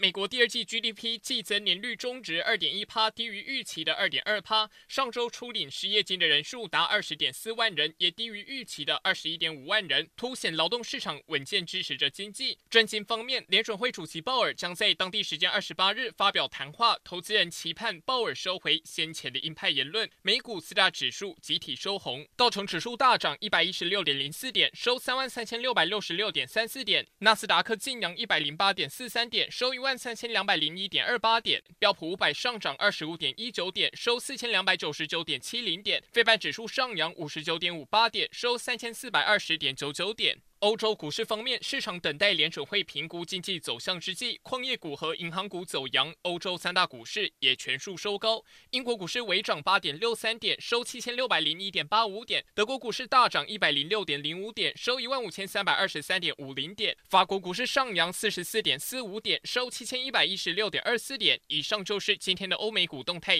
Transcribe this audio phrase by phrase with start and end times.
[0.00, 4.70] 美国第二季 GDP 季增年率终值二点一趴，低于预期的二点二趴。
[4.88, 12.56] 上周初领失业金的人数达二十点四万人，也低于预期的二十一点五万人，凸显劳动市场稳健支持着经济。
[12.70, 20.08] 政经方面，联准会主席鲍尔将在当地时间二十八日发表谈话，投资人期盼鲍尔收回先前的鹰派言论。
[20.22, 29.89] 美股四大指数集体收红，道琼指数大涨一百一十六点零四点，收三万三千六百六十六点三四点；纳斯达克劲扬一百零八点四三点，收一万。
[29.90, 40.38] 万三千两百零一点二八点，标普五百上涨二十五点一九点，收四千两百九十九点七零点，非半指数上扬五十九点五八点，收三千四百二十点九九点。
[40.60, 48.44] 欧洲股市方面，市场等待联准会评估经济走向之际，矿业股和银行股走扬，欧洲三大股市也全数收高。
[48.72, 61.40] 英国股市微涨八点六三点，收七千六百零一点八五点；德国股市大涨一百零六点零五点，收一万五千三百二十三点五零点；法国股市上扬四十四点四五点，收七千一百一十六点二四点。
[61.46, 63.38] 以上就是今天的欧美股动态。